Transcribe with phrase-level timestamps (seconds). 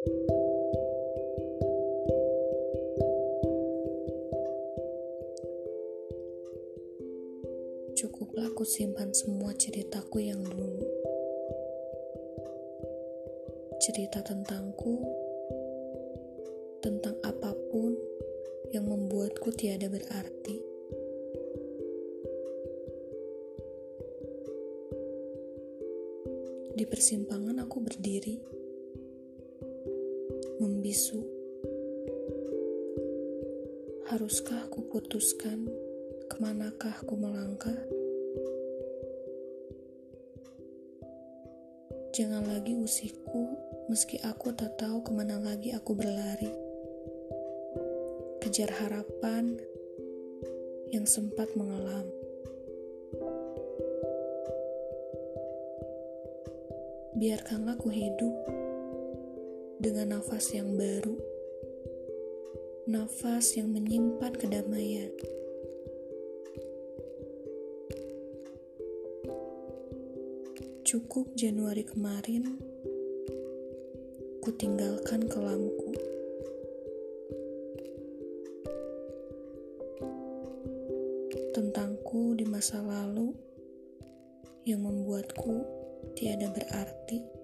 [0.00, 0.16] Cukuplah
[8.48, 10.88] aku simpan semua ceritaku yang dulu.
[13.84, 15.04] Cerita tentangku,
[16.80, 17.92] tentang apa pun
[18.72, 20.56] yang membuatku tiada berarti.
[26.72, 28.59] Di persimpangan aku berdiri,
[30.60, 31.20] membisu.
[34.10, 35.70] Haruskah aku putuskan
[36.26, 37.80] ke manakah aku melangkah?
[42.10, 43.54] Jangan lagi usiku,
[43.86, 46.50] meski aku tak tahu ke mana lagi aku berlari.
[48.42, 49.56] Kejar harapan
[50.90, 52.04] yang sempat mengelam.
[57.14, 58.59] Biarkanlah ku hidup
[59.80, 61.16] dengan nafas yang baru,
[62.84, 65.08] nafas yang menyimpan kedamaian.
[70.84, 72.60] Cukup Januari kemarin,
[74.44, 75.96] ku tinggalkan kelamku.
[81.56, 83.32] Tentangku di masa lalu
[84.68, 85.64] yang membuatku
[86.12, 87.39] tiada berarti.